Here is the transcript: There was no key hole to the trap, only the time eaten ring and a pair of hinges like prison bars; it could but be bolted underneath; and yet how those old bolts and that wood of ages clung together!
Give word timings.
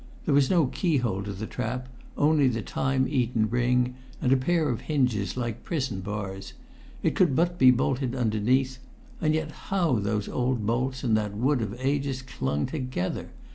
There 0.25 0.33
was 0.33 0.49
no 0.49 0.65
key 0.65 0.97
hole 0.97 1.21
to 1.21 1.31
the 1.31 1.45
trap, 1.45 1.87
only 2.17 2.47
the 2.47 2.63
time 2.63 3.05
eaten 3.07 3.47
ring 3.47 3.93
and 4.19 4.33
a 4.33 4.35
pair 4.35 4.67
of 4.67 4.81
hinges 4.81 5.37
like 5.37 5.63
prison 5.63 5.99
bars; 5.99 6.53
it 7.03 7.13
could 7.15 7.35
but 7.35 7.59
be 7.59 7.69
bolted 7.69 8.15
underneath; 8.15 8.79
and 9.21 9.35
yet 9.35 9.51
how 9.69 9.99
those 9.99 10.27
old 10.27 10.65
bolts 10.65 11.03
and 11.03 11.15
that 11.17 11.35
wood 11.37 11.61
of 11.61 11.75
ages 11.79 12.23
clung 12.23 12.65
together! 12.65 13.29